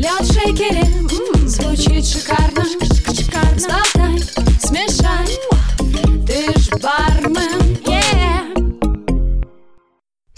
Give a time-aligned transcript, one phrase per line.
[0.00, 0.86] Лед в шейкере,
[1.46, 2.64] звучит шикарно,
[3.14, 3.58] шикарно.
[3.58, 4.18] Сболтай,
[4.58, 5.26] смешай,
[6.26, 7.59] ты ж бармен.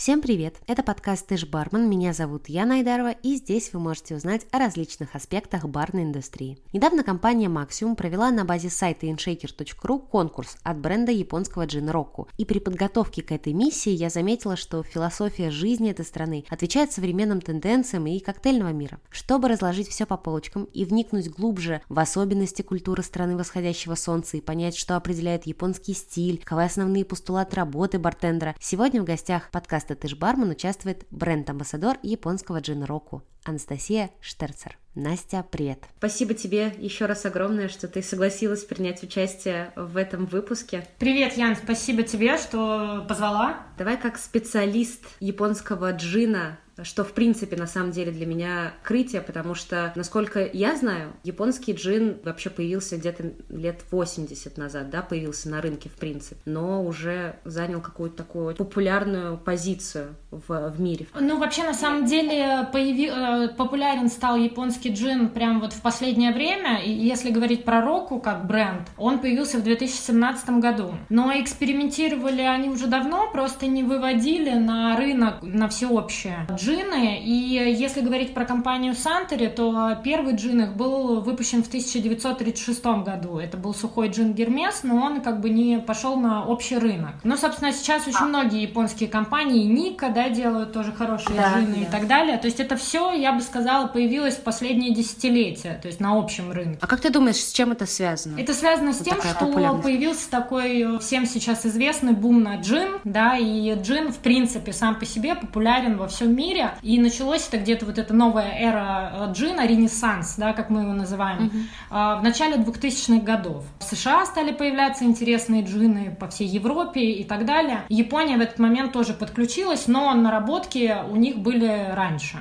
[0.02, 0.56] Всем привет!
[0.66, 4.58] Это подкаст «Ты ж бармен», меня зовут Яна Айдарова, и здесь вы можете узнать о
[4.58, 6.58] различных аспектах барной индустрии.
[6.72, 12.26] Недавно компания Maximum провела на базе сайта inshaker.ru конкурс от бренда японского джина Рокку.
[12.36, 17.40] И при подготовке к этой миссии я заметила, что философия жизни этой страны отвечает современным
[17.40, 18.98] тенденциям и коктейльного мира.
[19.08, 24.40] Чтобы разложить все по полочкам и вникнуть глубже в особенности культуры страны восходящего солнца и
[24.40, 30.08] понять, что определяет японский стиль, каковы основные постулаты работы бартендера, сегодня в гостях подкаста «Ты
[30.08, 34.78] ж бармен» участвует бренд-амбассадор японского джин Року Анастасия Штерцер.
[34.94, 35.84] Настя, привет!
[35.98, 40.86] Спасибо тебе еще раз огромное, что ты согласилась принять участие в этом выпуске.
[40.98, 43.66] Привет, Ян, спасибо тебе, что позвала.
[43.78, 49.54] Давай как специалист японского джина что, в принципе, на самом деле для меня открытие, потому
[49.54, 55.60] что, насколько я знаю, японский джин вообще появился где-то лет 80 назад, да, появился на
[55.60, 61.06] рынке, в принципе, но уже занял какую-то такую популярную позицию в, в мире.
[61.18, 63.10] Ну, вообще, на самом деле, появи...
[63.12, 68.20] Э, популярен стал японский джин прям вот в последнее время, и если говорить про Року
[68.20, 74.50] как бренд, он появился в 2017 году, но экспериментировали они уже давно, просто не выводили
[74.50, 80.76] на рынок на всеобщее джины, и если говорить про компанию Сантери, то первый джин их
[80.76, 83.38] был выпущен в 1936 году.
[83.38, 87.14] Это был сухой джин Гермес, но он как бы не пошел на общий рынок.
[87.24, 88.24] Ну, собственно, сейчас очень а.
[88.24, 91.80] многие японские компании, Ника, да, делают тоже хорошие да, джины да.
[91.82, 92.38] и так далее.
[92.38, 96.52] То есть это все, я бы сказала, появилось в последние десятилетия, то есть на общем
[96.52, 96.78] рынке.
[96.80, 98.38] А как ты думаешь, с чем это связано?
[98.38, 99.46] Это связано с вот тем, что
[99.82, 105.04] появился такой всем сейчас известный бум на джин, да, и джин, в принципе, сам по
[105.04, 106.74] себе популярен во всем мире, мире.
[106.82, 110.92] И началось это где-то вот эта новая эра э, джина, ренессанс, да, как мы его
[110.92, 111.50] называем,
[111.90, 112.20] mm-hmm.
[112.20, 113.64] в начале 2000-х годов.
[113.78, 117.82] В США стали появляться интересные джины по всей Европе и так далее.
[117.88, 122.38] Япония в этот момент тоже подключилась, но наработки у них были раньше.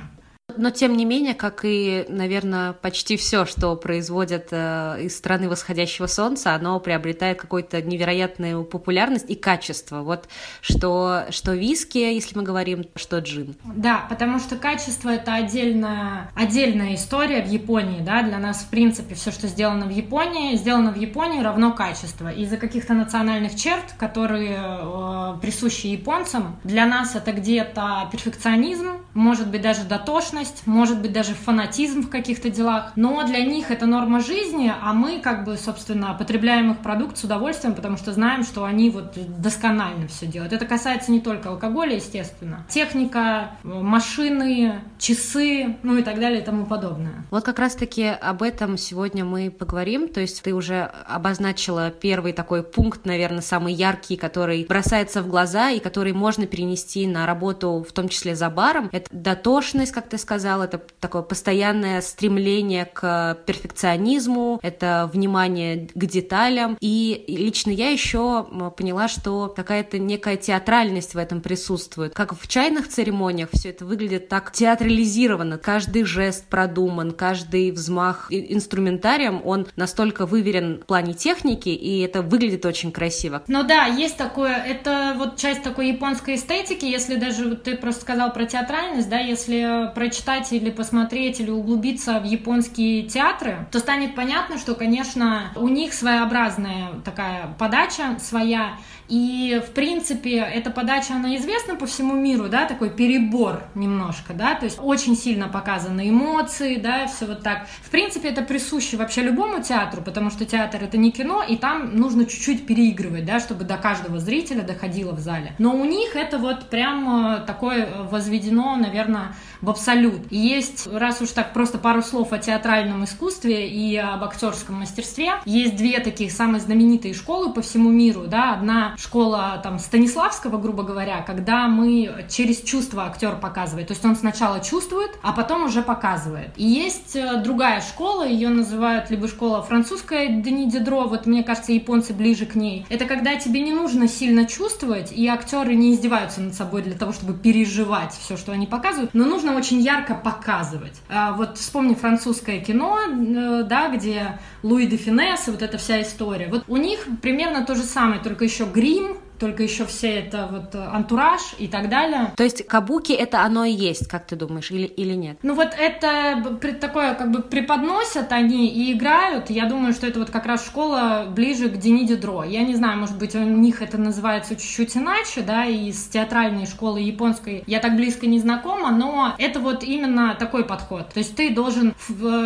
[0.56, 6.06] Но тем не менее, как и, наверное, почти все, что производят э, из страны восходящего
[6.06, 10.02] солнца, оно приобретает какую-то невероятную популярность и качество.
[10.02, 10.28] Вот
[10.60, 13.56] что, что виски, если мы говорим, что джин.
[13.64, 18.00] Да, потому что качество это отдельная, отдельная история в Японии.
[18.00, 18.22] Да?
[18.22, 22.32] Для нас, в принципе, все, что сделано в Японии, сделано в Японии равно качество.
[22.32, 29.62] Из-за каких-то национальных черт, которые э, присущи японцам, для нас это где-то перфекционизм, может быть,
[29.62, 34.20] даже дотошность жадность, может быть даже фанатизм в каких-то делах, но для них это норма
[34.20, 38.64] жизни, а мы как бы, собственно, потребляем их продукт с удовольствием, потому что знаем, что
[38.64, 40.52] они вот досконально все делают.
[40.52, 42.66] Это касается не только алкоголя, естественно.
[42.68, 47.24] Техника, машины, часы, ну и так далее и тому подобное.
[47.30, 52.62] Вот как раз-таки об этом сегодня мы поговорим, то есть ты уже обозначила первый такой
[52.62, 57.92] пункт, наверное, самый яркий, который бросается в глаза и который можно перенести на работу, в
[57.92, 58.88] том числе за баром.
[58.92, 66.78] Это дотошность, как ты сказал, это такое постоянное стремление к перфекционизму, это внимание к деталям.
[66.80, 68.46] И лично я еще
[68.76, 72.14] поняла, что какая-то некая театральность в этом присутствует.
[72.14, 75.58] Как в чайных церемониях все это выглядит так театрализированно.
[75.58, 82.64] Каждый жест продуман, каждый взмах инструментарием, он настолько выверен в плане техники, и это выглядит
[82.64, 83.42] очень красиво.
[83.48, 88.32] Ну да, есть такое, это вот часть такой японской эстетики, если даже ты просто сказал
[88.32, 94.58] про театральность, да, если прочитать или посмотреть или углубиться в японские театры, то станет понятно,
[94.58, 98.76] что, конечно, у них своеобразная такая подача своя,
[99.08, 104.54] и, в принципе, эта подача, она известна по всему миру, да, такой перебор немножко, да,
[104.54, 107.66] то есть очень сильно показаны эмоции, да, все вот так.
[107.82, 111.96] В принципе, это присуще вообще любому театру, потому что театр это не кино, и там
[111.96, 115.54] нужно чуть-чуть переигрывать, да, чтобы до каждого зрителя доходило в зале.
[115.58, 120.01] Но у них это вот прям э, такое возведено, наверное, в абсолют.
[120.30, 125.32] И есть, раз уж так просто пару слов о театральном искусстве и об актерском мастерстве,
[125.44, 130.82] есть две таких самые знаменитые школы по всему миру, да, одна школа там Станиславского, грубо
[130.82, 135.82] говоря, когда мы через чувство актер показывает, то есть он сначала чувствует, а потом уже
[135.82, 136.50] показывает.
[136.56, 141.72] И есть э, другая школа, ее называют либо школа французская Дени Дидро, вот мне кажется,
[141.72, 142.86] японцы ближе к ней.
[142.88, 147.12] Это когда тебе не нужно сильно чувствовать, и актеры не издеваются над собой для того,
[147.12, 151.00] чтобы переживать все, что они показывают, но нужно очень ярко показывать.
[151.08, 156.48] А вот вспомни французское кино, э, да, где Луи де Финесс вот эта вся история.
[156.48, 160.74] Вот у них примерно то же самое, только еще грим, только еще все это вот
[160.76, 162.32] антураж и так далее.
[162.36, 165.38] То есть кабуки это оно и есть, как ты думаешь, или, или нет?
[165.42, 169.50] Ну вот это такое как бы преподносят они и играют.
[169.50, 172.44] Я думаю, что это вот как раз школа ближе к Дени Дидро.
[172.44, 177.00] Я не знаю, может быть, у них это называется чуть-чуть иначе, да, из театральной школы
[177.00, 181.08] японской я так близко не знакома, но это вот именно такой подход.
[181.08, 181.94] То есть ты должен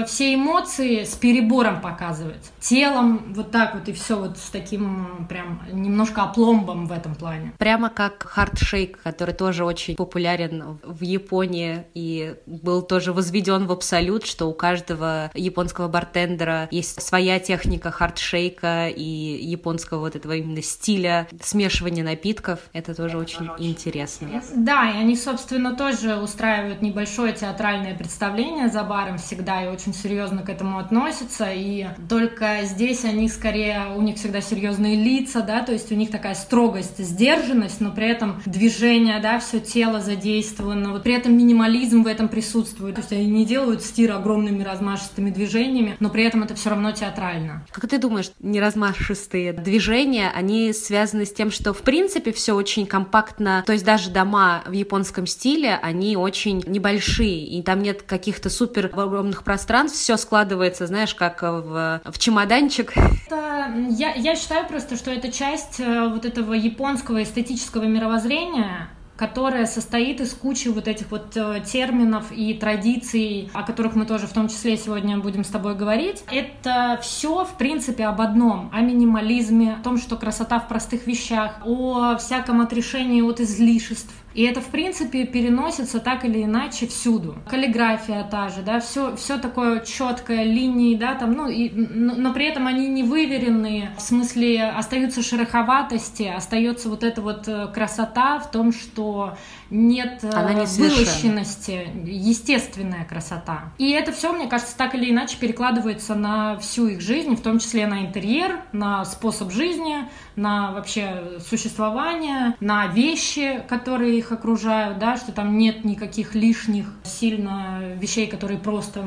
[0.07, 2.51] все эмоции с перебором показывать.
[2.59, 7.53] Телом вот так вот и все вот с таким прям немножко апломбом в этом плане.
[7.59, 13.73] Прямо как hard shake, который тоже очень популярен в Японии и был тоже возведен в
[13.73, 20.17] абсолют, что у каждого японского бартендера есть своя техника hard shake а и японского вот
[20.17, 22.61] этого именно стиля смешивания напитков.
[22.73, 24.43] Это тоже очень интересно.
[24.55, 30.43] Да, и они, собственно, тоже устраивают небольшое театральное представление за баром всегда и очень серьезно
[30.43, 31.53] к этому относятся.
[31.53, 36.11] И только здесь они скорее, у них всегда серьезные лица, да, то есть у них
[36.11, 36.35] такая
[36.83, 42.07] строгость, сдержанность, но при этом движение, да, все тело задействовано, вот при этом минимализм в
[42.07, 42.97] этом присутствует.
[42.97, 46.93] То есть они не делают стир огромными размашистыми движениями, но при этом это все равно
[46.93, 47.65] театрально.
[47.71, 53.63] Как ты думаешь, неразмашистые движения, они связаны с тем, что в принципе все очень компактно,
[53.67, 58.91] то есть даже дома в японском стиле, они очень небольшие, и там нет каких-то супер
[58.93, 62.93] огромных пространств, все складывается, знаешь, как в, в чемоданчик.
[62.97, 69.67] Это, я, я считаю просто, что это часть э, вот этого японского эстетического мировоззрения, которая
[69.67, 74.33] состоит из кучи вот этих вот э, терминов и традиций, о которых мы тоже в
[74.33, 76.23] том числе сегодня будем с тобой говорить.
[76.31, 81.61] Это все, в принципе, об одном, о минимализме, о том, что красота в простых вещах,
[81.65, 87.37] о всяком отрешении от излишеств, и это, в принципе, переносится так или иначе всюду.
[87.49, 92.35] Каллиграфия та же, да, все, все такое четкое, линии, да, там, ну, и, но, но
[92.35, 98.39] при этом они не выверенные, в смысле остаются шероховатости, остается вот эта вот э, красота
[98.39, 99.39] в том, что
[99.71, 103.73] нет э, Она не вылощенности, естественная красота.
[103.79, 107.59] И это все, мне кажется, так или иначе перекладывается на всю их жизнь, в том
[107.59, 110.07] числе на интерьер, на способ жизни,
[110.37, 117.81] на вообще существование, на вещи, которые их окружают, да, что там нет никаких лишних сильно
[117.97, 119.05] вещей, которые просто,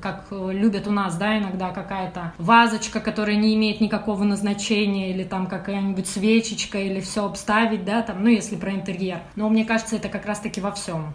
[0.00, 5.46] как любят у нас, да, иногда какая-то вазочка, которая не имеет никакого назначения, или там
[5.46, 9.20] какая-нибудь свечечка, или все обставить, да, там, ну, если про интерьер.
[9.36, 11.14] Но мне кажется, это как раз-таки во всем.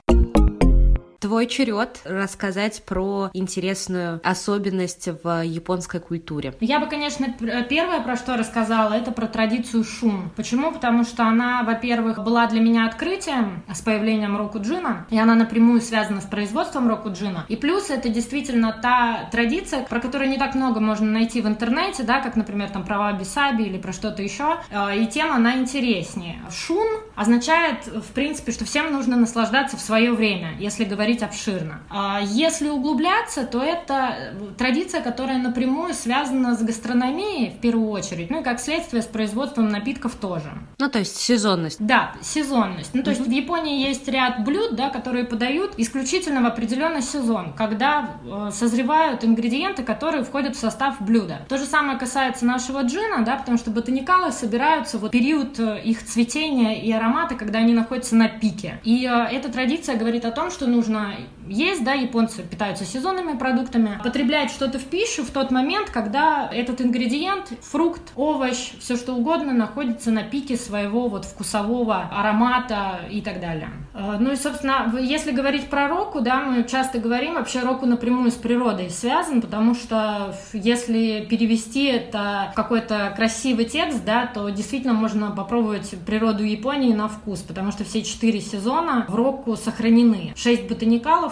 [1.20, 6.54] Твой черед рассказать про интересную особенность в японской культуре.
[6.60, 7.28] Я бы, конечно,
[7.70, 10.32] первое, про что рассказала, это про традицию шум.
[10.36, 10.72] Почему?
[10.72, 16.22] Потому что она, во-первых, была для меня открытием с появлением Рокуджина, и она напрямую связана
[16.22, 17.46] с производством Рокуджина.
[17.48, 22.04] И плюс это действительно та традиция, про которую не так много можно найти в интернете,
[22.04, 26.42] да, как, например, там про Ваби-Саби или про что-то еще, э, и тема, она интереснее.
[26.52, 26.88] Шун
[27.18, 31.82] означает, в принципе, что всем нужно наслаждаться в свое время, если говорить обширно.
[31.90, 38.42] А если углубляться, то это традиция, которая напрямую связана с гастрономией в первую очередь, ну
[38.42, 40.52] и как следствие с производством напитков тоже.
[40.78, 41.78] Ну, то есть сезонность.
[41.80, 42.92] Да, сезонность.
[42.94, 43.18] Ну, то угу.
[43.18, 48.52] есть в Японии есть ряд блюд, да, которые подают исключительно в определенный сезон, когда э,
[48.54, 51.40] созревают ингредиенты, которые входят в состав блюда.
[51.50, 56.06] То же самое касается нашего джина, да, потому что ботаникалы собираются в период э, их
[56.06, 58.80] цветения и аромата, когда они находятся на пике.
[58.84, 61.16] И э, эта традиция говорит о том, что нужно
[61.50, 66.82] есть, да, японцы питаются сезонными продуктами, потреблять что-то в пищу в тот момент, когда этот
[66.82, 73.40] ингредиент, фрукт, овощ, все что угодно находится на пике своего вот вкусового аромата и так
[73.40, 73.70] далее.
[73.94, 78.32] Э, ну и, собственно, если говорить про року, да, мы часто говорим, вообще року напрямую
[78.32, 84.94] с природой связан, потому что если перевести это в какой-то красивый текст, да, то действительно
[84.94, 90.34] можно попробовать природу Японии на вкус, потому что все четыре сезона в року сохранены.
[90.36, 90.88] Шесть ботанических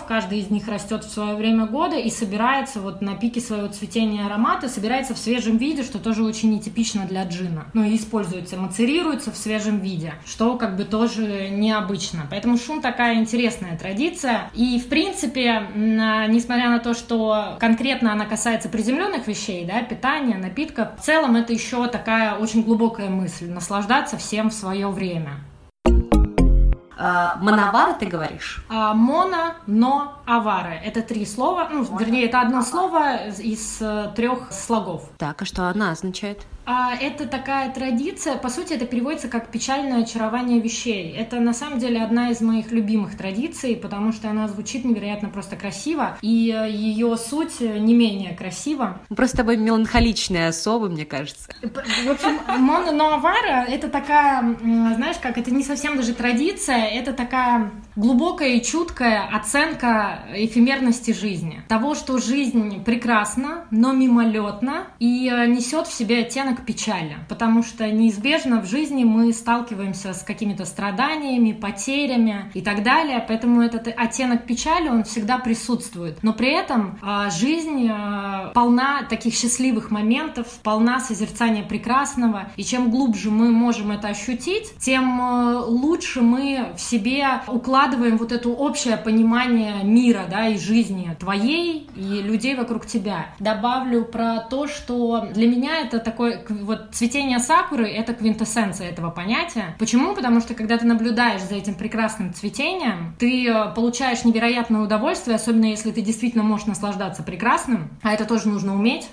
[0.06, 3.68] ботаникалов, каждый из них растет в свое время года и собирается вот на пике своего
[3.68, 7.66] цветения аромата, собирается в свежем виде, что тоже очень нетипично для джина.
[7.74, 12.28] Ну и используется, мацерируется в свежем виде, что как бы тоже необычно.
[12.30, 14.50] Поэтому шум такая интересная традиция.
[14.54, 20.94] И в принципе, несмотря на то, что конкретно она касается приземленных вещей, да, питания, напитка,
[21.00, 25.40] в целом это еще такая очень глубокая мысль, наслаждаться всем в свое время.
[26.98, 28.64] А, Моновара ты говоришь?
[28.70, 30.74] А, моно, но, авара.
[30.84, 35.10] Это три слова, ну, вернее, это одно слово из э, трех слогов.
[35.18, 36.46] Так, а что она означает?
[36.68, 41.12] А, это такая традиция, по сути, это переводится как печальное очарование вещей.
[41.12, 45.56] Это на самом деле одна из моих любимых традиций, потому что она звучит невероятно просто
[45.56, 49.00] красиво, и э, ее суть не менее красива.
[49.16, 51.50] Просто тобой меланхоличная особа, мне кажется.
[51.62, 57.72] В общем, Мона Ноавара— это такая, знаешь, как, это не совсем даже традиция, это такая
[57.96, 61.64] глубокая и чуткая оценка эфемерности жизни.
[61.68, 67.18] Того, что жизнь прекрасна, но мимолетна и э, несет в себе оттенок печали.
[67.30, 73.24] Потому что неизбежно в жизни мы сталкиваемся с какими-то страданиями, потерями и так далее.
[73.26, 76.22] Поэтому этот оттенок печали, он всегда присутствует.
[76.22, 82.50] Но при этом э, жизнь э, полна таких счастливых моментов, полна созерцания прекрасного.
[82.58, 85.20] И чем глубже мы можем это ощутить, тем
[85.68, 91.88] лучше мы в себе укладываем вкладываем вот это общее понимание мира, да, и жизни твоей
[91.96, 93.28] и людей вокруг тебя.
[93.40, 99.76] Добавлю про то, что для меня это такое, вот цветение сакуры— это квинтэссенция этого понятия.
[99.78, 100.16] Почему?
[100.16, 105.66] Потому что когда ты наблюдаешь за этим прекрасным цветением, ты э, получаешь невероятное удовольствие, особенно
[105.66, 109.08] если ты действительно можешь наслаждаться прекрасным, а это тоже нужно уметь,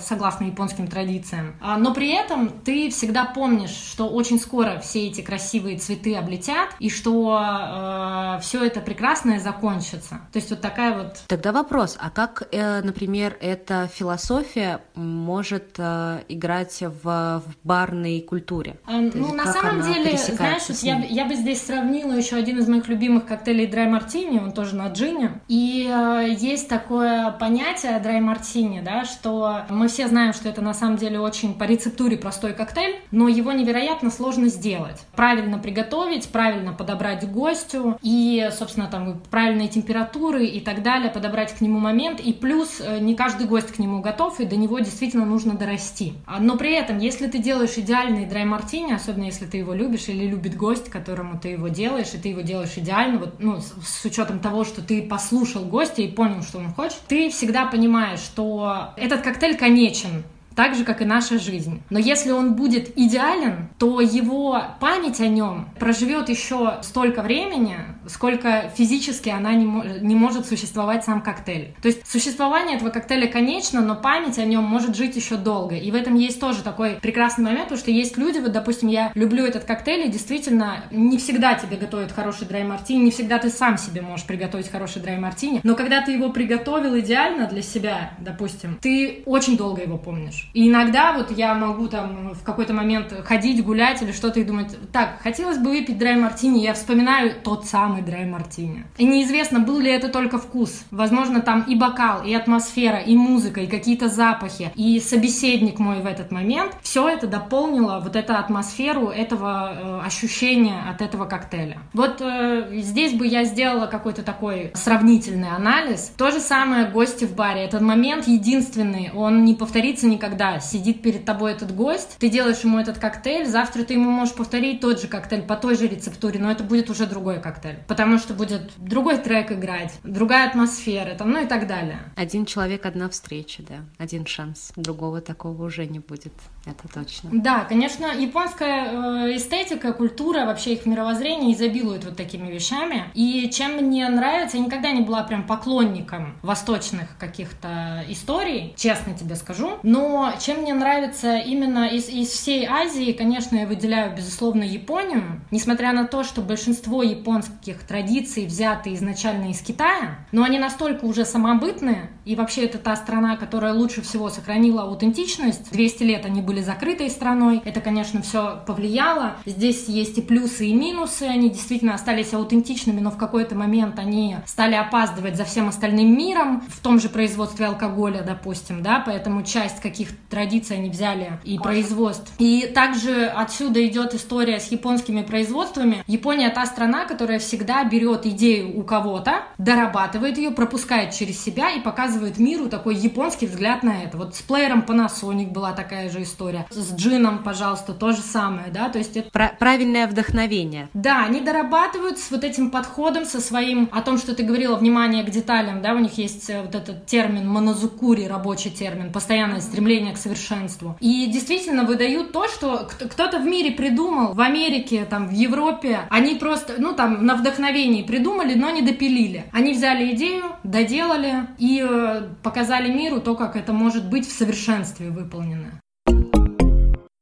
[0.00, 1.54] согласно японским традициям.
[1.60, 6.70] А, но при этом ты всегда помнишь, что очень скоро все эти красивые цветы облетят,
[6.78, 10.20] и что э, все это прекрасное закончится.
[10.32, 11.22] То есть вот такая вот...
[11.26, 18.78] Тогда вопрос, а как, э, например, эта философия может э, играть в, в барной культуре?
[18.86, 22.68] А, ну, на самом деле, знаешь, вот я, я бы здесь сравнила еще один из
[22.68, 25.40] моих любимых коктейлей драй мартини, он тоже на джине.
[25.48, 29.37] И э, есть такое понятие драй мартини, да, что
[29.68, 33.52] мы все знаем, что это на самом деле очень по рецептуре простой коктейль, но его
[33.52, 35.04] невероятно сложно сделать.
[35.14, 41.60] Правильно приготовить, правильно подобрать гостю и, собственно, там правильные температуры и так далее, подобрать к
[41.60, 42.20] нему момент.
[42.20, 46.14] И плюс э, не каждый гость к нему готов, и до него действительно нужно дорасти.
[46.26, 50.26] А, но при этом, если ты делаешь идеальный драй-мартини, особенно если ты его любишь или
[50.26, 54.40] любит гость, которому ты его делаешь, и ты его делаешь идеально, вот, ну, с учетом
[54.40, 59.22] того, что ты послушал гостя и понял, что он хочет, ты всегда понимаешь, что этот
[59.28, 60.24] коктейль конечен
[60.56, 61.82] так же, как и наша жизнь.
[61.88, 67.76] Но если он будет идеален, то его память о нем проживет еще столько времени,
[68.08, 69.64] сколько физически она не,
[70.00, 71.74] не может существовать сам коктейль.
[71.82, 75.76] То есть существование этого коктейля конечно, но память о нем может жить еще долго.
[75.76, 79.12] И в этом есть тоже такой прекрасный момент, потому что есть люди, вот, допустим, я
[79.14, 83.78] люблю этот коктейль, и действительно, не всегда тебе готовят хороший драй-мартини, не всегда ты сам
[83.78, 89.22] себе можешь приготовить хороший драй-мартини, но когда ты его приготовил идеально для себя, допустим, ты
[89.26, 90.50] очень долго его помнишь.
[90.54, 94.76] И иногда вот я могу там в какой-то момент ходить, гулять или что-то и думать,
[94.92, 98.84] так, хотелось бы выпить драй-мартини, я вспоминаю тот самый драй-мартини.
[98.96, 100.84] И неизвестно, был ли это только вкус.
[100.90, 106.06] Возможно, там и бокал, и атмосфера, и музыка, и какие-то запахи, и собеседник мой в
[106.06, 106.76] этот момент.
[106.82, 111.78] Все это дополнило вот эту атмосферу этого э, ощущения от этого коктейля.
[111.92, 116.12] Вот э, здесь бы я сделала какой-то такой сравнительный анализ.
[116.16, 117.64] То же самое гости в баре.
[117.64, 122.60] Этот момент единственный, он не повторится никогда когда сидит перед тобой этот гость, ты делаешь
[122.60, 126.38] ему этот коктейль, завтра ты ему можешь повторить тот же коктейль по той же рецептуре,
[126.38, 131.30] но это будет уже другой коктейль, потому что будет другой трек играть, другая атмосфера, там,
[131.30, 131.98] ну и так далее.
[132.16, 136.34] Один человек, одна встреча, да, один шанс, другого такого уже не будет,
[136.66, 137.30] это точно.
[137.32, 143.76] Да, конечно, японская э, эстетика, культура, вообще их мировоззрение изобилует вот такими вещами, и чем
[143.76, 150.34] мне нравится, я никогда не была прям поклонником восточных каких-то историй, честно тебе скажу, но
[150.38, 155.40] чем мне нравится именно из, из всей Азии, конечно, я выделяю, безусловно, Японию.
[155.50, 161.24] Несмотря на то, что большинство японских традиций взяты изначально из Китая, но они настолько уже
[161.24, 165.70] самобытные, и вообще это та страна, которая лучше всего сохранила аутентичность.
[165.70, 169.36] 200 лет они были закрытой страной, это, конечно, все повлияло.
[169.46, 174.36] Здесь есть и плюсы, и минусы, они действительно остались аутентичными, но в какой-то момент они
[174.46, 179.80] стали опаздывать за всем остальным миром, в том же производстве алкоголя, допустим, да, поэтому часть
[179.80, 182.32] каких традиций они взяли и производств.
[182.38, 186.04] И также отсюда идет история с японскими производствами.
[186.06, 191.70] Япония та страна, которая всегда берет идею у кого-то, дорабатывает дорабатывает ее, пропускает через себя
[191.70, 194.16] и показывает миру такой японский взгляд на это.
[194.16, 196.66] Вот с плеером Panasonic была такая же история.
[196.70, 199.30] С джином, пожалуйста, то же самое, да, то есть это...
[199.30, 200.88] Про правильное вдохновение.
[200.94, 205.24] Да, они дорабатывают с вот этим подходом, со своим, о том, что ты говорила, внимание
[205.24, 210.14] к деталям, да, у них есть э, вот этот термин монозукури, рабочий термин, постоянное стремление
[210.14, 210.96] к совершенству.
[211.00, 216.34] И действительно выдают то, что кто-то в мире придумал, в Америке, там, в Европе, они
[216.34, 219.44] просто, ну, там, на вдохновении придумали, но не допилили.
[219.52, 225.10] Они взяли идею, доделали и э, показали миру то, как это может быть в совершенстве
[225.10, 225.80] выполнено.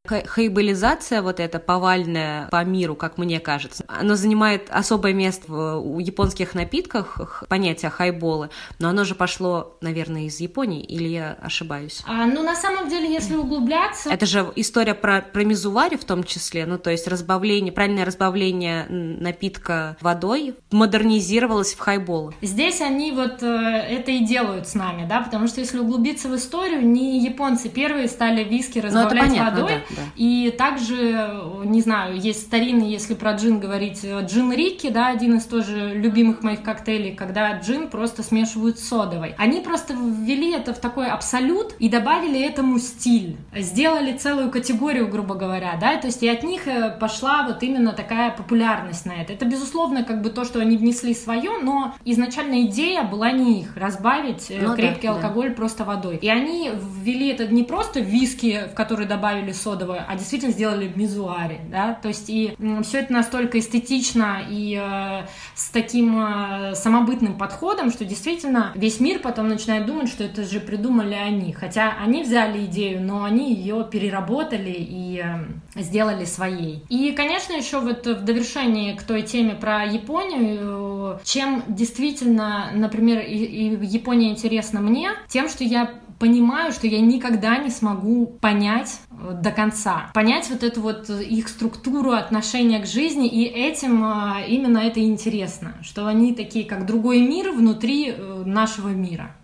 [0.07, 6.55] Хайбализация вот эта повальная по миру, как мне кажется, она занимает особое место в японских
[6.55, 12.03] напитках, понятие хайболы, но оно же пошло, наверное, из Японии, или я ошибаюсь?
[12.07, 14.11] А, ну, на самом деле, если углубляться...
[14.11, 18.87] Это же история про, про мизувари в том числе, ну, то есть разбавление, правильное разбавление
[18.89, 22.35] напитка водой модернизировалось в хайболы.
[22.43, 26.37] Здесь они вот э, это и делают с нами, да, потому что если углубиться в
[26.37, 32.19] историю, не японцы первые стали виски ну, разбавлять понятно, водой, да и также, не знаю,
[32.19, 37.15] есть старинный, если про джин говорить, джин Рики, да, один из тоже любимых моих коктейлей,
[37.15, 39.35] когда джин просто смешивают с содовой.
[39.39, 43.37] Они просто ввели это в такой абсолют и добавили этому стиль.
[43.55, 47.93] Сделали целую категорию, грубо говоря, да, то есть и от них э, пошла вот именно
[47.93, 49.33] такая популярность на это.
[49.33, 53.77] Это, безусловно, как бы то, что они внесли свое, но изначально идея была не их,
[53.77, 55.55] разбавить э, ну, крепкий да, алкоголь да.
[55.55, 56.19] просто водой.
[56.21, 60.91] И они ввели это не просто виски, в который добавили содовую, содовую, а действительно сделали
[60.95, 67.39] мизуари, да, то есть и все это настолько эстетично и э, с таким э, самобытным
[67.39, 72.23] подходом, что действительно весь мир потом начинает думать, что это же придумали они, хотя они
[72.23, 76.83] взяли идею, но они ее переработали и э, сделали своей.
[76.89, 83.21] И, конечно, еще вот в довершении к той теме про Японию, э, чем действительно, например,
[83.21, 89.01] и, и Япония интересна мне, тем, что я понимаю, что я никогда не смогу понять
[89.11, 94.47] э, до конца, понять вот эту вот их структуру отношения к жизни, и этим э,
[94.49, 99.37] именно это интересно, что они такие, как другой мир внутри э, нашего мира.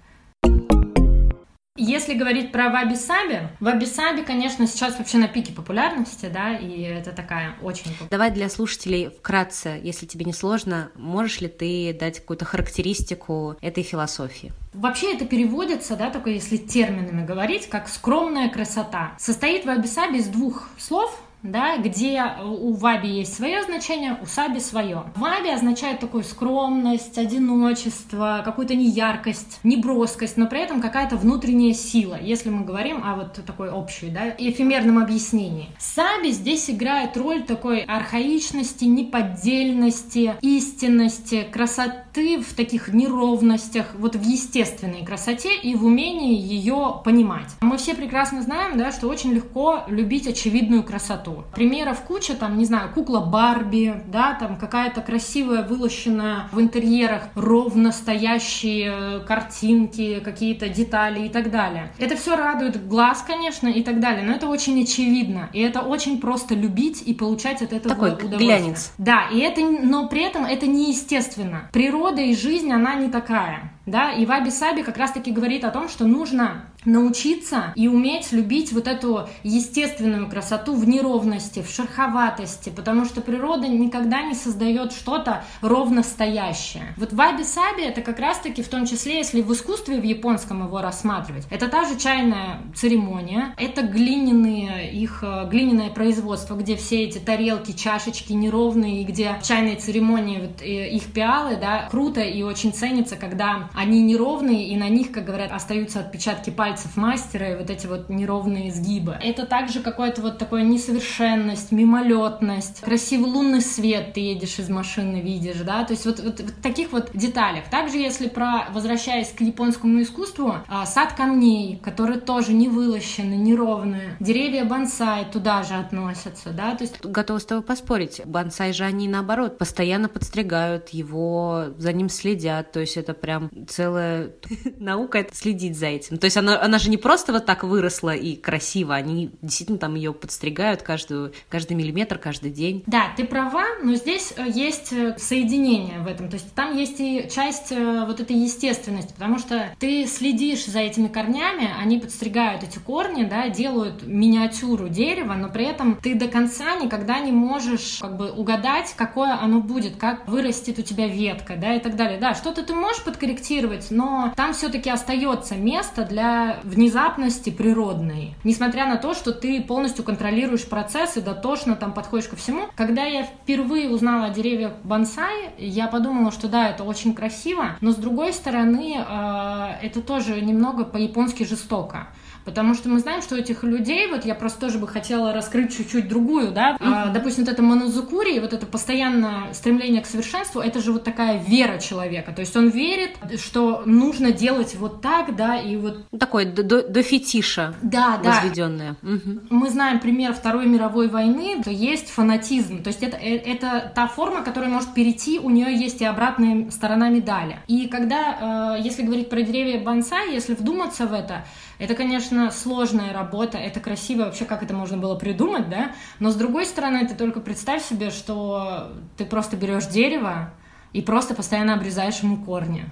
[1.74, 7.56] Если говорить про ваби-саби, ваби-саби, конечно, сейчас вообще на пике популярности, да, и это такая
[7.62, 7.96] очень...
[8.10, 13.84] Давай для слушателей вкратце, если тебе не сложно, можешь ли ты дать какую-то характеристику этой
[13.84, 14.52] философии?
[14.74, 19.14] Вообще это переводится, да, только если терминами говорить, как скромная красота.
[19.18, 25.04] Состоит ваби-саби из двух слов, да, где у ваби есть свое значение, у саби свое.
[25.16, 32.50] Ваби означает такую скромность, одиночество, какую-то неяркость, неброскость, но при этом какая-то внутренняя сила, если
[32.50, 35.68] мы говорим о вот такой общей, да, эфемерном объяснении.
[35.78, 45.04] Саби здесь играет роль такой архаичности, неподдельности, истинности, красоты в таких неровностях, вот в естественной
[45.04, 47.49] красоте и в умении ее понимать.
[47.62, 51.44] Мы все прекрасно знаем, да, что очень легко любить очевидную красоту.
[51.55, 57.92] Примеров куча, там, не знаю, кукла Барби, да, там какая-то красивая, вылощенная в интерьерах ровно
[57.92, 61.92] стоящие э, картинки, какие-то детали и так далее.
[61.98, 66.20] Это все радует глаз, конечно, и так далее, но это очень очевидно, и это очень
[66.20, 68.38] просто любить и получать от этого Такой удовольствие.
[68.38, 68.92] глянец.
[68.98, 71.70] Да, и это, но при этом это неестественно.
[72.02, 75.88] Природа и жизнь, она не такая да, и Ваби Саби как раз-таки говорит о том,
[75.88, 83.05] что нужно научиться и уметь любить вот эту естественную красоту в неровности, в шероховатости, потому
[83.05, 86.95] что природа никогда не создает что-то ровно стоящее.
[86.97, 91.47] Вот ваби-саби это как раз-таки в том числе, если в искусстве в японском его рассматривать,
[91.51, 97.73] это та же чайная церемония, это глиняные их э, глиняное производство, где все эти тарелки,
[97.73, 102.73] чашечки неровные, и где в чайной церемонии вот э, их пиалы, да, круто и очень
[102.73, 107.70] ценится, когда они неровные, и на них, как говорят, остаются отпечатки пальцев мастера и вот
[107.70, 109.16] эти вот неровные изгибы.
[109.20, 115.61] Это также какое-то вот такое несовершенность, мимолетность, красивый лунный свет ты едешь из машины, видишь,
[115.61, 117.68] да, то есть вот, вот, вот таких вот деталях.
[117.70, 124.16] Также, если про, возвращаясь к японскому искусству, а, сад камней, которые тоже не вылощены, неровные,
[124.20, 127.04] деревья бонсай туда же относятся, да, то есть...
[127.04, 132.80] Готова с тобой поспорить, бонсай же они наоборот постоянно подстригают его, за ним следят, то
[132.80, 134.32] есть это прям целая
[134.78, 136.18] наука это следить за этим.
[136.18, 139.94] То есть она, она же не просто вот так выросла и красиво, они действительно там
[139.94, 142.85] ее подстригают каждую, каждый миллиметр, каждый день.
[142.87, 146.29] Да, ты права, но здесь э, есть э, соединение в этом.
[146.29, 150.81] То есть там есть и часть э, вот этой естественности, потому что ты следишь за
[150.81, 156.29] этими корнями, они подстригают эти корни, да, делают миниатюру дерева, но при этом ты до
[156.29, 161.57] конца никогда не можешь как бы угадать, какое оно будет, как вырастет у тебя ветка,
[161.57, 162.20] да, и так далее.
[162.20, 168.34] Да, что-то ты можешь подкорректировать, но там все-таки остается место для внезапности природной.
[168.44, 172.68] Несмотря на то, что ты полностью контролируешь процесс и дотошно там подходишь ко всему.
[172.76, 177.92] Когда я впервые узнала о деревьях бонсай, я подумала, что да, это очень красиво, но
[177.92, 182.08] с другой стороны, э, это тоже немного по-японски жестоко.
[182.44, 185.76] Потому что мы знаем, что у этих людей, вот я просто тоже бы хотела раскрыть
[185.76, 186.78] чуть-чуть другую, да, mm-hmm.
[186.81, 191.42] а, допустим, вот это монозукури, вот это постоянное стремление к совершенству, это же вот такая
[191.42, 196.05] вера человека, то есть он верит, что нужно делать вот так, да, и вот...
[196.18, 198.96] Такое до, до, до фетиша да, возведенное.
[199.02, 199.11] Да.
[199.14, 199.40] Угу.
[199.50, 204.09] Мы знаем пример Второй мировой войны, то есть фанатизм, то есть это, э, это та
[204.09, 207.59] форма, которая может перейти, у нее есть и обратная сторона медали.
[207.68, 211.44] И когда, э, если говорить про деревья бонсай, если вдуматься в это,
[211.83, 215.90] это, конечно, сложная работа, это красиво вообще, как это можно было придумать, да?
[216.21, 220.55] Но с другой стороны, ты только представь себе, что ты просто берешь дерево
[220.92, 222.85] и просто постоянно обрезаешь ему корни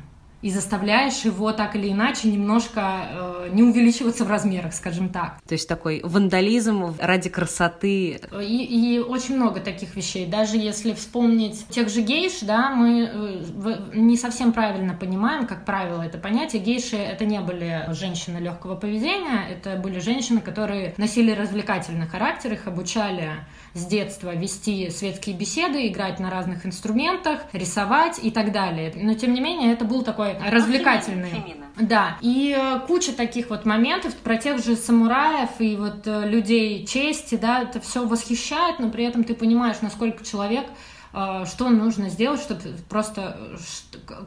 [0.42, 5.40] и заставляешь его так или иначе немножко э, не увеличиваться в размерах, скажем так.
[5.46, 8.20] То есть такой вандализм ради красоты.
[8.40, 10.26] И, и очень много таких вещей.
[10.26, 16.02] Даже если вспомнить тех же гейш, да, мы э, не совсем правильно понимаем, как правило,
[16.02, 16.62] это понятие.
[16.62, 22.66] Гейши это не были женщины легкого поведения, это были женщины, которые носили развлекательный характер, их
[22.66, 23.32] обучали
[23.74, 28.92] с детства вести светские беседы, играть на разных инструментах, рисовать и так далее.
[28.96, 31.30] Но тем не менее это был такой развлекательный.
[31.30, 31.66] Фемина.
[31.78, 36.84] Да, и э, куча таких вот моментов про тех же самураев и вот э, людей
[36.86, 40.66] чести, да, это все восхищает, но при этом ты понимаешь, насколько человек
[41.14, 43.56] э, что нужно сделать, чтобы просто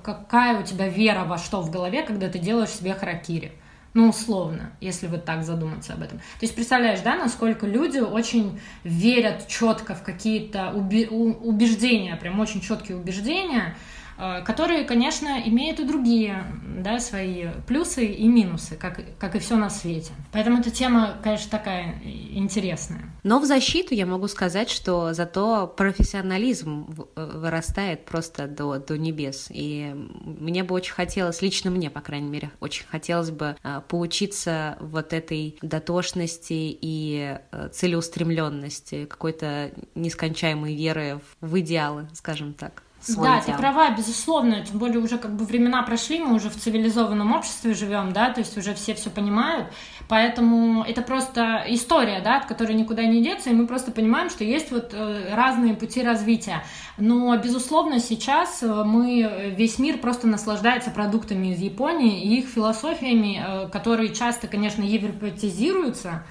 [0.03, 3.51] какая у тебя вера во что в голове, когда ты делаешь себе харакири.
[3.93, 6.17] Ну, условно, если вот так задуматься об этом.
[6.17, 12.97] То есть представляешь, да, насколько люди очень верят четко в какие-то убеждения, прям очень четкие
[12.97, 13.75] убеждения,
[14.17, 16.45] которые, конечно, имеют и другие
[16.84, 20.12] да, свои плюсы и минусы, как, как и все на свете.
[20.32, 23.13] Поэтому эта тема, конечно, такая интересная.
[23.23, 29.47] Но в защиту я могу сказать, что зато профессионализм э, вырастает просто до, до небес.
[29.49, 34.78] И мне бы очень хотелось, лично мне, по крайней мере, очень хотелось бы э, поучиться
[34.82, 37.38] вот этой дотошности и
[37.71, 43.57] целеустремленности, какой-то нескончаемой веры в идеалы, скажем так свой Да, идеал.
[43.57, 47.73] ты права, безусловно, тем более уже как бы времена прошли, мы уже в цивилизованном обществе
[47.73, 49.67] живем, да, то есть уже все все понимают,
[50.07, 54.43] поэтому это просто история, да, от которой никуда не деться, и мы просто понимаем, что
[54.43, 56.63] есть вот э, разные пути развития.
[56.97, 63.41] Но, безусловно, сейчас э, мы, весь мир просто наслаждается продуктами из Японии и их философиями,
[63.45, 66.23] э, которые часто, конечно, европеизируются,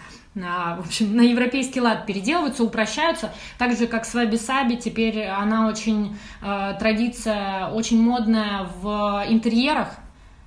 [0.76, 6.16] в общем, на европейский лад переделываются, упрощаются, так же, как с ваби-саби, теперь она очень,
[6.40, 9.88] э, традиция очень модная в интерьерах,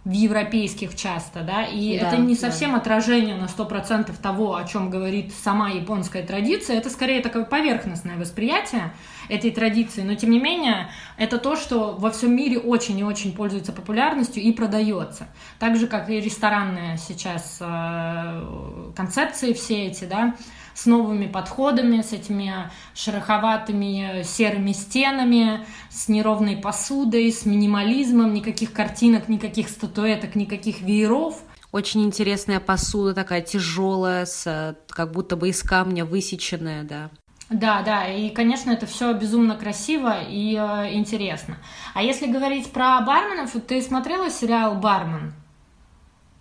[0.06, 2.78] в европейских часто, да, и да, это не совсем да.
[2.78, 8.94] отражение на 100% того, о чем говорит сама японская традиция, это скорее такое поверхностное восприятие
[9.30, 13.34] этой традиции, но тем не менее это то, что во всем мире очень и очень
[13.34, 15.28] пользуется популярностью и продается.
[15.60, 20.36] Так же, как и ресторанные сейчас э, концепции все эти, да,
[20.74, 29.30] с новыми подходами, с этими шероховатыми серыми стенами, с неровной посудой, с минимализмом, никаких картинок,
[29.30, 31.42] никаких статуэток, никаких вееров.
[31.72, 37.10] Очень интересная посуда, такая тяжелая, с, как будто бы из камня высеченная, да.
[37.50, 41.58] Да, да, и, конечно, это все безумно красиво и э, интересно.
[41.94, 45.34] А если говорить про барменов, ты смотрела сериал «Бармен»?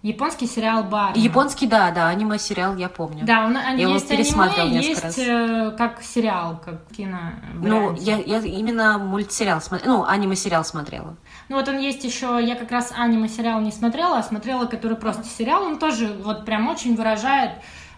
[0.01, 1.17] Японский сериал Бар.
[1.17, 3.25] Японский, да, да, аниме-сериал, я помню.
[3.25, 5.19] Да, он, я есть аниме, есть раз.
[5.19, 7.33] Э, как сериал, как кино.
[7.55, 11.17] Ну, я, я именно мультсериал смотрела, ну, аниме-сериал смотрела.
[11.49, 15.25] Ну, вот он есть еще, я как раз аниме-сериал не смотрела, а смотрела, который просто
[15.25, 17.53] сериал, он тоже вот прям очень выражает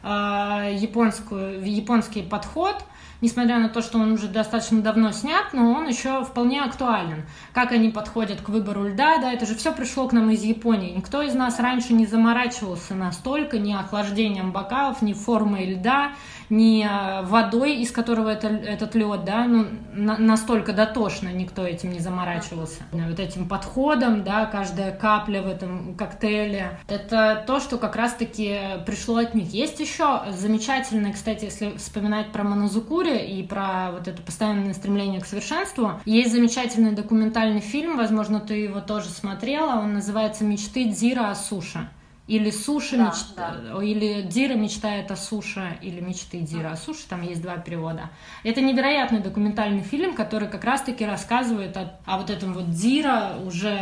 [0.05, 2.77] э, японскую, японский подход–
[3.27, 7.25] несмотря на то, что он уже достаточно давно снят, но он еще вполне актуален.
[7.53, 10.93] Как они подходят к выбору льда, да, это же все пришло к нам из Японии.
[10.97, 16.13] Никто из нас раньше не заморачивался настолько ни охлаждением бокалов, ни формой льда,
[16.51, 21.93] ни э, водой, из которого это, этот лед, да, ну, на, настолько дотошно никто этим
[21.93, 22.83] не заморачивался.
[22.93, 29.19] Вот этим подходом, да, каждая капля в этом коктейле, это то, что как раз-таки пришло
[29.19, 29.53] от них.
[29.53, 35.27] Есть еще замечательный, кстати, если вспоминать про Монозукури и про вот это постоянное стремление к
[35.27, 41.89] совершенству, есть замечательный документальный фильм, возможно, ты его тоже смотрела, он называется «Мечты Дзира Асуша».
[42.27, 43.15] Или суши, да, меч...
[43.37, 43.83] да.
[43.83, 48.11] или Дира мечтает о суше, или мечты Дира о суше, там есть два перевода.
[48.43, 53.77] Это невероятный документальный фильм, который как раз-таки рассказывает о, о вот этом вот Дира, уже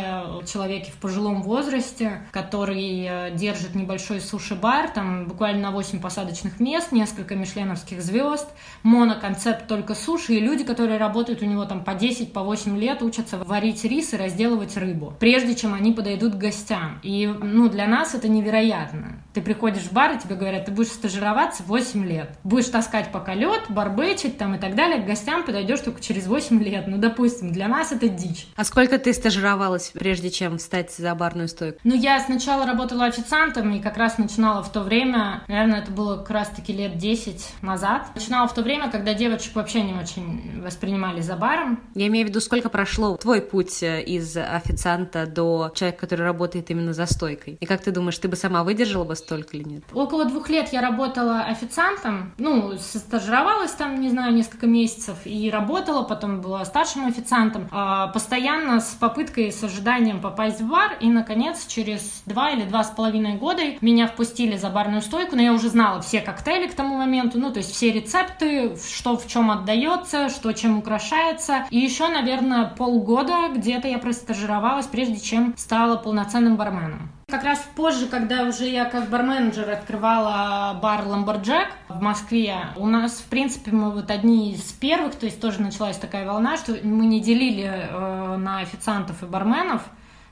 [0.47, 6.91] человеке в пожилом возрасте, который э, держит небольшой суши-бар, там буквально на 8 посадочных мест,
[6.91, 8.47] несколько мишленовских звезд,
[8.83, 13.01] моноконцепт только суши, и люди, которые работают у него там по 10, по 8 лет,
[13.01, 16.99] учатся варить рис и разделывать рыбу, прежде чем они подойдут к гостям.
[17.01, 19.23] И ну, для нас это невероятно.
[19.33, 22.29] Ты приходишь в бар, и тебе говорят, ты будешь стажироваться 8 лет.
[22.43, 26.61] Будешь таскать пока лед, барбечить там и так далее, к гостям подойдешь только через 8
[26.63, 26.87] лет.
[26.87, 28.47] Ну, допустим, для нас это дичь.
[28.55, 31.79] А сколько ты стажировалась, прежде чем встать за барную стойку?
[31.83, 36.17] Ну, я сначала работала официантом, и как раз начинала в то время, наверное, это было
[36.17, 38.07] как раз-таки лет 10 назад.
[38.15, 41.79] Начинала в то время, когда девочек вообще не очень воспринимали за баром.
[41.93, 46.69] Я имею в виду, сколько прошло твой путь э, из официанта до человека, который работает
[46.71, 47.57] именно за стойкой?
[47.59, 49.83] И как ты думаешь, ты бы сама выдержала бы столько или нет?
[49.93, 56.01] Около двух лет я работала официантом, ну, стажировалась там, не знаю, несколько месяцев и работала,
[56.01, 61.67] потом была старшим официантом, а, постоянно с попыткой, с ожиданием попасть в бар, и, наконец,
[61.67, 65.69] через два или два с половиной года меня впустили за барную стойку, но я уже
[65.69, 70.29] знала все коктейли к тому моменту, ну, то есть все рецепты, что в чем отдается,
[70.29, 77.11] что чем украшается, и еще, наверное, полгода где-то я простажировалась, прежде чем стала полноценным барменом.
[77.27, 83.13] Как раз позже, когда уже я как барменджер открывала бар Ламборджек в Москве, у нас,
[83.13, 87.07] в принципе, мы вот одни из первых, то есть тоже началась такая волна, что мы
[87.07, 89.81] не делили э, на официантов и барменов,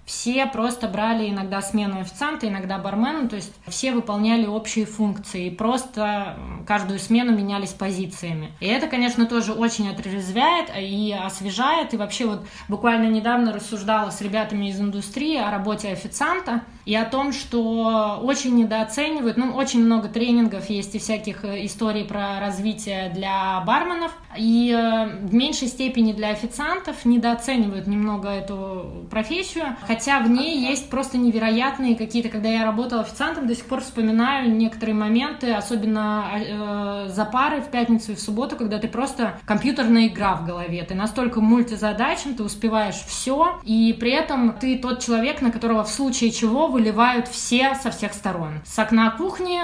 [0.06, 5.50] все просто брали иногда смену официанта, иногда бармена, то есть все выполняли общие функции, и
[5.50, 6.38] просто
[6.68, 8.52] каждую смену менялись позициями.
[8.60, 14.22] И это, конечно, тоже очень отрезвяет и освежает, и вообще вот буквально недавно рассуждала с
[14.22, 20.10] ребятами из индустрии о работе официанта, и о том, что очень недооценивают, ну, очень много
[20.10, 26.12] тренингов есть и всяких э, историй про развитие для барменов, и э, в меньшей степени
[26.12, 32.66] для официантов недооценивают немного эту профессию, хотя в ней есть просто невероятные какие-то, когда я
[32.66, 38.16] работала официантом, до сих пор вспоминаю некоторые моменты, особенно э, за пары в пятницу и
[38.16, 43.60] в субботу, когда ты просто компьютерная игра в голове, ты настолько мультизадачен, ты успеваешь все,
[43.64, 48.14] и при этом ты тот человек, на которого в случае чего выливают все со всех
[48.14, 48.62] сторон.
[48.66, 49.60] С окна кухни,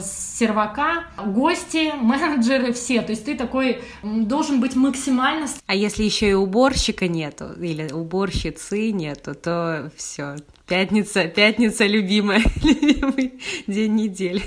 [0.00, 3.02] с сервака, гости, менеджеры, все.
[3.02, 5.48] То есть ты такой должен быть максимально...
[5.66, 9.65] А если еще и уборщика нету, или уборщицы нету, то
[9.96, 10.36] все.
[10.66, 14.42] Пятница, пятница любимая, любимый день недели.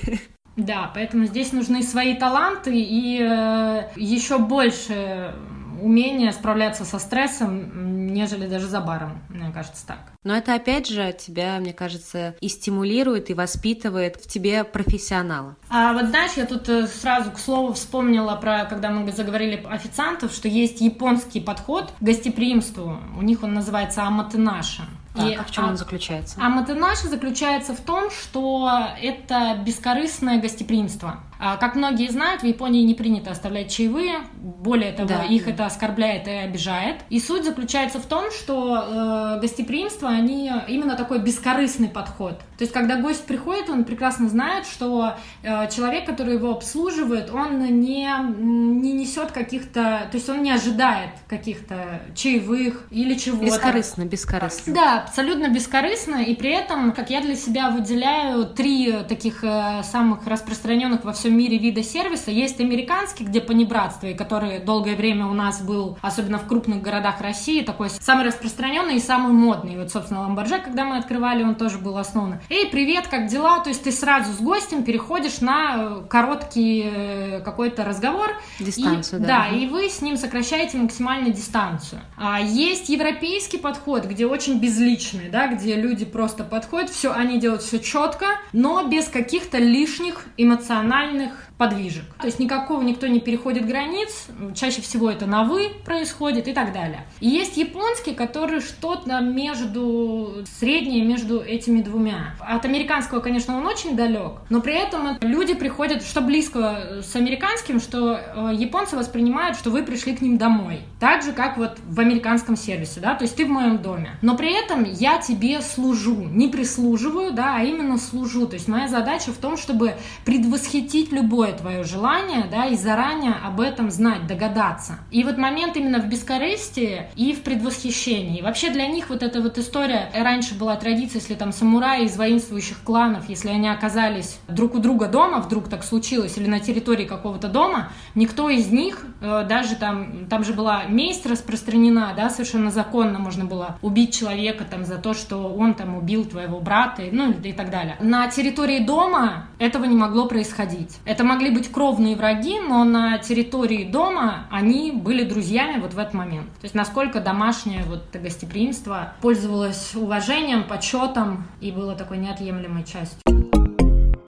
[0.56, 5.34] Да, поэтому здесь нужны свои таланты и э, еще больше
[5.82, 10.00] умение справляться со стрессом, нежели даже за баром, мне кажется так.
[10.24, 15.56] Но это опять же тебя, мне кажется, и стимулирует, и воспитывает в тебе профессионала.
[15.70, 20.34] А вот знаешь, я тут э, сразу, к слову, вспомнила про, когда мы заговорили официантов,
[20.34, 22.98] что есть японский подход к гостеприимству.
[23.18, 24.84] У них он называется аматенаша.
[25.15, 26.38] Так, и, а в чем а, он заключается?
[26.39, 28.70] А матенаша заключается в том, что
[29.02, 31.20] это бескорыстное гостеприимство.
[31.39, 34.20] А, как многие знают, в Японии не принято оставлять чаевые,
[34.58, 35.24] более того, да.
[35.24, 36.98] их это оскорбляет и обижает.
[37.10, 42.40] И суть заключается в том, что э, гостеприимство, они именно такой бескорыстный подход.
[42.58, 47.60] То есть, когда гость приходит, он прекрасно знает, что э, человек, который его обслуживает, он
[47.82, 53.46] не, не несет каких-то, то есть он не ожидает каких-то чаевых или чего-то.
[53.46, 54.74] Бескорыстно, бескорыстно.
[54.74, 60.26] Да, абсолютно бескорыстно, и при этом, как я для себя выделяю три таких э, самых
[60.28, 62.32] распространенных во всем мире вида сервиса.
[62.32, 67.21] Есть американский, где понебратство, и который долгое время у нас был, особенно в крупных городах
[67.21, 69.78] России, такой самый распространенный и самый модный.
[69.78, 72.39] Вот, собственно, Ламборже, когда мы открывали, он тоже был основан.
[72.49, 73.60] Эй, привет, как дела?
[73.60, 78.30] То есть ты сразу с гостем переходишь на э, короткий э, какой-то разговор.
[78.60, 79.28] Дистанцию, и, да.
[79.28, 82.02] Да, и вы с ним сокращаете максимально дистанцию.
[82.17, 87.62] А есть европейский подход, где очень безличный, да, где люди просто подходят, все, они делают
[87.62, 92.06] все четко, но без каких-то лишних эмоциональных подвижек.
[92.19, 96.72] То есть никакого никто не переходит границ, чаще всего это на «вы» происходит и так
[96.72, 97.06] далее.
[97.19, 102.34] И есть японский, который что-то между, среднее между этими двумя.
[102.39, 107.82] От американского, конечно, он очень далек, но при этом люди приходят, что близко с американским,
[107.82, 110.80] что э, японцы воспринимают, что вы пришли к ним домой.
[111.02, 114.17] Так же, как вот в американском сервисе, да, то есть ты в моем доме.
[114.22, 118.48] Но при этом я тебе служу, не прислуживаю, да, а именно служу.
[118.48, 123.34] То есть моя задача в том, чтобы предвосхитить любое любое твое желание, да, и заранее
[123.44, 125.00] об этом знать, догадаться.
[125.12, 128.42] И вот момент именно в бескорыстии и в предвосхищении.
[128.42, 132.84] Вообще для них вот эта вот история, раньше была традиция, если там самураи из воинствующих
[132.84, 137.48] кланов, если они оказались друг у друга дома, вдруг так случилось, или на территории какого-то
[137.48, 143.20] дома, никто из них, э, даже там, там же была месть распространена, да, совершенно законно
[143.20, 147.54] можно было убить человека там за то, что он там убил твоего брата, ну и
[147.54, 147.96] так далее.
[148.00, 150.98] На территории дома этого не могло происходить.
[151.06, 156.13] Это могли быть кровные враги, но на территории дома они были друзьями вот в этот
[156.13, 156.47] момент.
[156.56, 163.21] То есть насколько домашнее вот гостеприимство пользовалось уважением, почетом и было такой неотъемлемой частью.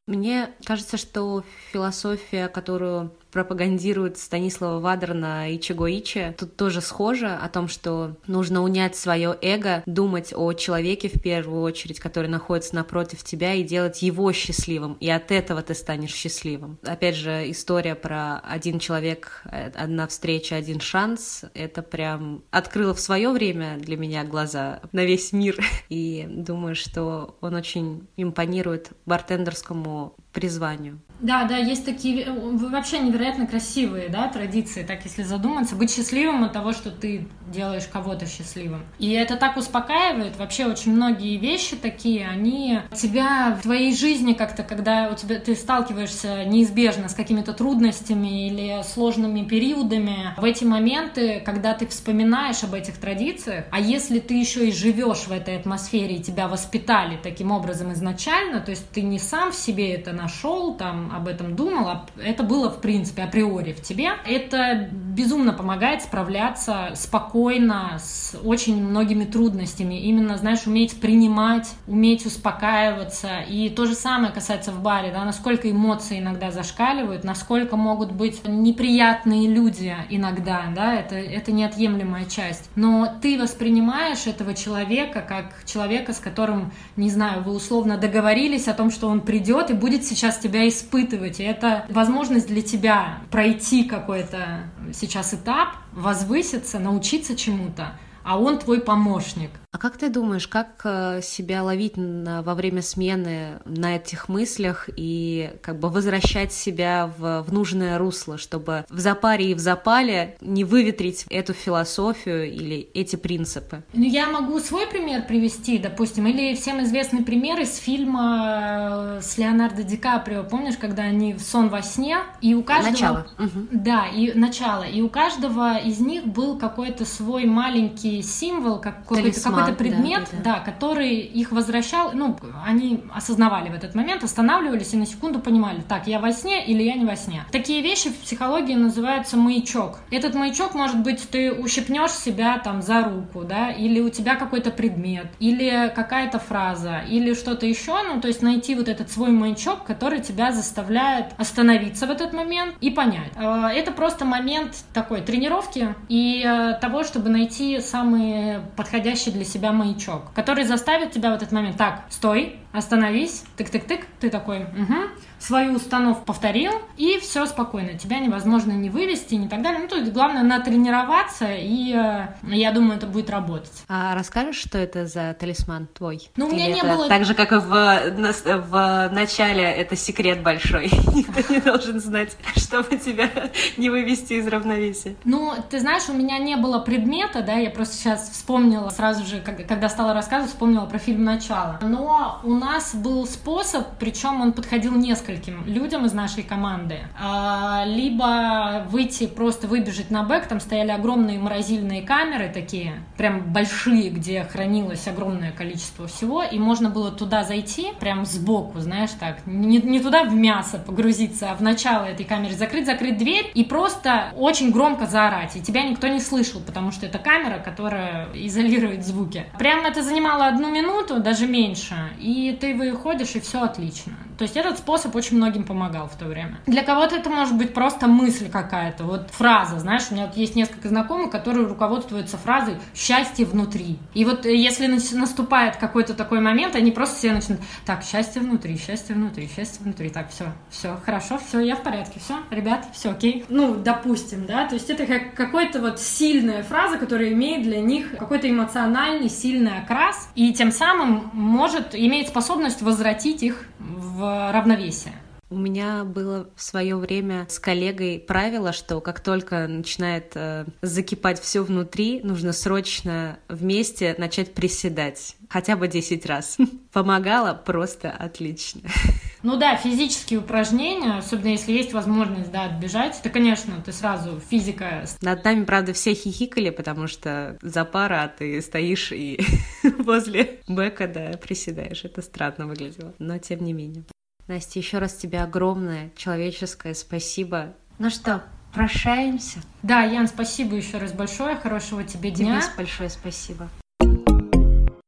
[0.08, 1.44] Мне кажется, что
[1.74, 8.96] философия, которую пропагандирует Станислава Вадерна и Чигоичи, тут тоже схоже о том, что нужно унять
[8.96, 14.32] свое эго, думать о человеке в первую очередь, который находится напротив тебя, и делать его
[14.34, 16.78] счастливым, и от этого ты станешь счастливым.
[16.84, 23.30] Опять же, история про один человек, одна встреча, один шанс, это прям открыло в свое
[23.32, 25.58] время для меня глаза на весь мир,
[25.90, 31.00] и думаю, что он очень импонирует бартендерскому призванию.
[31.22, 36.54] Да, да, есть такие вообще невероятно красивые, да, традиции, так если задуматься, быть счастливым от
[36.54, 38.84] того, что ты делаешь кого-то счастливым.
[38.98, 40.38] И это так успокаивает.
[40.38, 45.56] Вообще очень многие вещи такие, они тебя в твоей жизни как-то, когда у тебя ты
[45.56, 52.74] сталкиваешься неизбежно с какими-то трудностями или сложными периодами, в эти моменты, когда ты вспоминаешь об
[52.74, 57.52] этих традициях, а если ты еще и живешь в этой атмосфере и тебя воспитали таким
[57.52, 61.88] образом изначально, то есть ты не сам в себе это нашел, там об этом думал,
[61.88, 68.82] а это было в принципе априори в тебе, это безумно помогает справляться спокойно с очень
[68.84, 70.02] многими трудностями.
[70.02, 73.42] Именно, знаешь, уметь принимать, уметь успокаиваться.
[73.48, 78.42] И то же самое касается в баре, да, насколько эмоции иногда зашкаливают, насколько могут быть
[78.48, 82.70] неприятные люди иногда, да, это, это неотъемлемая часть.
[82.76, 88.74] Но ты воспринимаешь этого человека как человека, с которым, не знаю, вы условно договорились о
[88.74, 91.01] том, что он придет и будет сейчас тебя испытывать.
[91.40, 98.82] И это возможность для тебя пройти какой-то сейчас этап, возвыситься, научиться чему-то, а он твой
[98.82, 99.52] помощник.
[99.74, 104.90] А как ты думаешь, как э, себя ловить на, во время смены на этих мыслях
[104.98, 110.36] и как бы возвращать себя в, в нужное русло, чтобы в запаре и в запале
[110.42, 113.84] не выветрить эту философию или эти принципы?
[113.94, 119.38] Ну, я могу свой пример привести, допустим, или всем известный пример из фильма э, с
[119.38, 120.44] Леонардо Ди Каприо.
[120.44, 122.92] Помнишь, когда они в сон во сне, и у каждого...
[122.92, 123.28] Начало.
[123.72, 124.84] Да, и начало.
[124.84, 130.44] И у каждого из них был какой-то свой маленький символ, какой-то какой-то предмет, да, да,
[130.44, 130.54] да.
[130.56, 135.82] да, который их возвращал, ну, они осознавали в этот момент, останавливались и на секунду понимали,
[135.82, 137.44] так, я во сне или я не во сне.
[137.52, 140.00] Такие вещи в психологии называются маячок.
[140.12, 144.72] Этот маячок может быть, ты ущипнешь себя там за руку, да, или у тебя какой-то
[144.72, 149.84] предмет, или какая-то фраза, или что-то еще, ну, то есть найти вот этот свой маячок,
[149.84, 153.32] который тебя заставляет остановиться в этот момент и понять.
[153.36, 159.72] Э, это просто момент такой тренировки и э, того, чтобы найти самые подходящие для себя
[159.72, 165.10] маячок, который заставит тебя в этот момент, так, стой, остановись, тык-тык-тык, ты такой, угу,
[165.42, 169.82] свою установку повторил, и все спокойно, тебя невозможно не вывести, не так далее.
[169.82, 173.84] Ну, то есть главное натренироваться, и э, я думаю, это будет работать.
[173.88, 176.30] А расскажешь, что это за талисман твой?
[176.36, 177.10] Ну, у меня не было...
[177.10, 180.86] Так же, как и в, в начале, это секрет большой.
[181.14, 183.30] Никто не должен знать, чтобы тебя
[183.78, 185.16] не вывести из равновесия.
[185.24, 189.42] Ну, ты знаешь, у меня не было предмета, да, я просто сейчас вспомнила, сразу же,
[189.42, 191.80] когда стала рассказывать, вспомнила про фильм «Начало».
[191.82, 197.00] Но у нас был способ, причем он подходил нескольким людям из нашей команды.
[197.20, 204.10] А, либо выйти, просто выбежать на бэк, там стояли огромные морозильные камеры такие, прям большие,
[204.10, 209.80] где хранилось огромное количество всего, и можно было туда зайти, прям сбоку, знаешь, так, не,
[209.80, 214.32] не туда в мясо погрузиться, а в начало этой камеры закрыть, закрыть дверь и просто
[214.36, 219.46] очень громко заорать, и тебя никто не слышал, потому что это камера, которая изолирует звуки.
[219.58, 224.14] Прям это занимало одну минуту, даже меньше, и ты выходишь, и все отлично.
[224.38, 226.60] То есть этот способ очень многим помогал в то время.
[226.66, 230.56] Для кого-то это может быть просто мысль какая-то, вот фраза, знаешь, у меня вот есть
[230.56, 234.00] несколько знакомых, которые руководствуются фразой «счастье внутри».
[234.14, 238.78] И вот э, если наступает какой-то такой момент, они просто все начинают «так, счастье внутри,
[238.78, 240.10] счастье внутри, счастье внутри».
[240.10, 243.46] Так, все, все, хорошо, все, я в порядке, все, ребят, все окей.
[243.48, 248.18] Ну, допустим, да, то есть это как какая-то вот сильная фраза, которая имеет для них
[248.18, 252.41] какой-то эмоциональный сильный окрас, и тем самым может, иметь способность
[252.82, 255.14] возвратить их в равновесие.
[255.50, 261.42] У меня было в свое время с коллегой правило, что как только начинает э, закипать
[261.42, 265.36] все внутри, нужно срочно вместе начать приседать.
[265.50, 266.58] Хотя бы 10 раз.
[266.94, 268.82] Помогало просто отлично.
[269.44, 275.06] Ну да, физические упражнения, особенно если есть возможность, да, отбежать, это, конечно, ты сразу физика.
[275.22, 279.40] Над нами, правда, все хихикали, потому что за пара а ты стоишь и
[280.00, 282.04] возле бэка, да, приседаешь.
[282.04, 284.04] Это странно выглядело, но тем не менее.
[284.48, 287.74] Настя, еще раз тебе огромное человеческое спасибо.
[288.00, 289.60] Ну что, прощаемся?
[289.82, 292.62] Да, Ян, спасибо еще раз большое, хорошего тебе дня.
[292.62, 293.70] Тебе большое спасибо.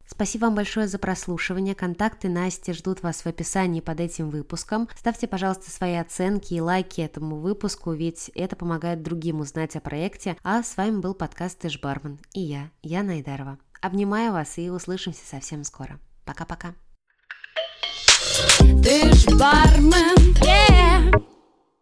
[0.06, 1.74] Спасибо вам большое за прослушивание.
[1.74, 4.88] Контакты Насти ждут вас в описании под этим выпуском.
[4.96, 10.36] Ставьте, пожалуйста, свои оценки и лайки этому выпуску, ведь это помогает другим узнать о проекте.
[10.42, 13.58] А с вами был подкаст «Ты бармен» и я, Яна Айдарова.
[13.80, 15.98] Обнимаю вас и услышимся совсем скоро.
[16.24, 16.74] Пока-пока.
[18.82, 21.33] Ты ж бармен, yeah.